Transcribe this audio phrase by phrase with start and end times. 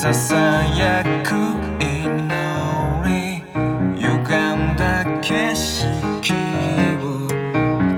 [0.00, 0.34] ささ
[0.78, 1.34] やく
[1.78, 1.84] 祈
[3.04, 3.44] り
[4.00, 4.16] 歪
[4.56, 6.32] んだ景色
[7.04, 7.28] を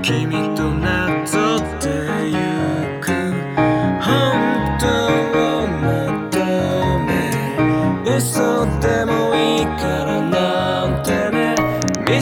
[0.01, 1.87] 君となぞって
[2.27, 2.33] ゆ
[2.99, 3.07] く
[4.01, 4.05] 本
[4.81, 4.83] 当
[5.39, 6.43] を求
[7.05, 7.07] め
[8.17, 11.55] 嘘でもいいからなんてね
[12.05, 12.21] 見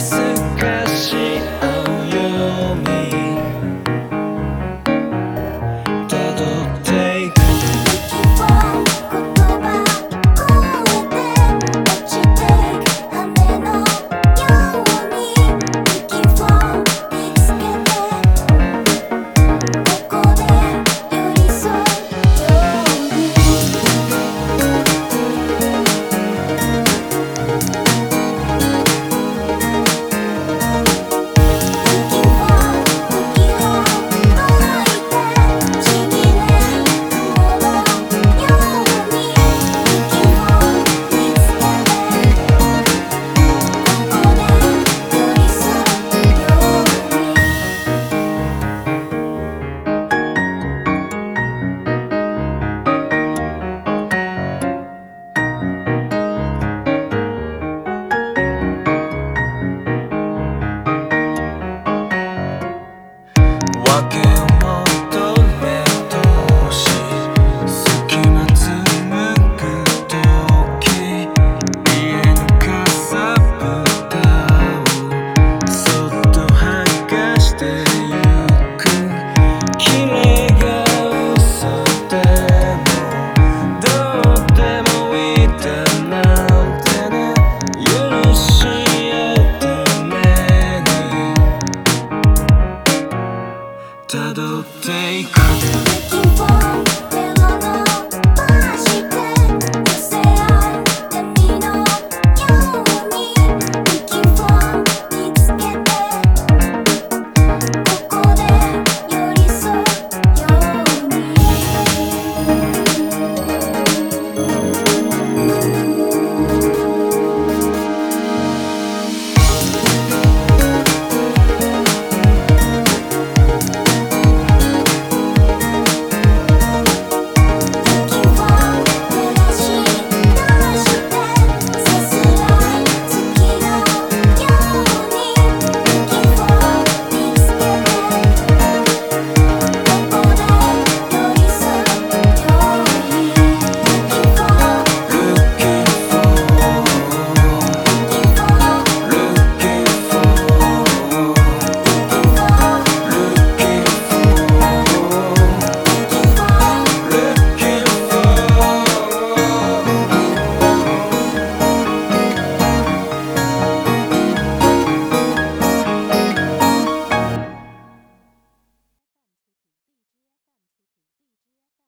[94.12, 96.91] 辿っていく。